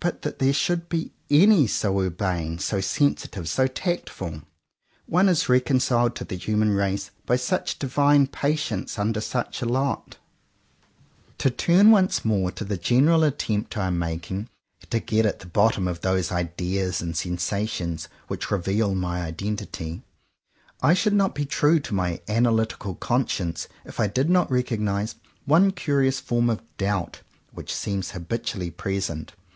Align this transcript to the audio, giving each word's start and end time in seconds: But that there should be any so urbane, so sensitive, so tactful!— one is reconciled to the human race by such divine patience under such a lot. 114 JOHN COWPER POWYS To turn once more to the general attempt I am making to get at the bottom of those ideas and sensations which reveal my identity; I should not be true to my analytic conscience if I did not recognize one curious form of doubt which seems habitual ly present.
But 0.00 0.22
that 0.22 0.40
there 0.40 0.52
should 0.52 0.88
be 0.88 1.12
any 1.30 1.68
so 1.68 2.00
urbane, 2.00 2.58
so 2.58 2.80
sensitive, 2.80 3.48
so 3.48 3.68
tactful!— 3.68 4.42
one 5.06 5.28
is 5.28 5.48
reconciled 5.48 6.16
to 6.16 6.24
the 6.24 6.34
human 6.34 6.70
race 6.70 7.12
by 7.24 7.36
such 7.36 7.78
divine 7.78 8.26
patience 8.26 8.98
under 8.98 9.20
such 9.20 9.62
a 9.62 9.66
lot. 9.66 10.18
114 11.40 11.46
JOHN 11.46 11.54
COWPER 11.54 11.60
POWYS 11.60 11.60
To 11.60 11.64
turn 11.84 11.90
once 11.92 12.24
more 12.24 12.50
to 12.50 12.64
the 12.64 12.76
general 12.76 13.22
attempt 13.22 13.76
I 13.76 13.86
am 13.86 14.00
making 14.00 14.48
to 14.90 14.98
get 14.98 15.24
at 15.24 15.38
the 15.38 15.46
bottom 15.46 15.86
of 15.86 16.00
those 16.00 16.32
ideas 16.32 17.00
and 17.00 17.16
sensations 17.16 18.08
which 18.26 18.50
reveal 18.50 18.96
my 18.96 19.22
identity; 19.24 20.02
I 20.82 20.92
should 20.94 21.14
not 21.14 21.36
be 21.36 21.44
true 21.44 21.78
to 21.78 21.94
my 21.94 22.20
analytic 22.26 22.80
conscience 22.98 23.68
if 23.84 24.00
I 24.00 24.08
did 24.08 24.28
not 24.28 24.50
recognize 24.50 25.14
one 25.44 25.70
curious 25.70 26.18
form 26.18 26.50
of 26.50 26.60
doubt 26.78 27.20
which 27.52 27.72
seems 27.72 28.10
habitual 28.10 28.62
ly 28.62 28.70
present. 28.70 29.34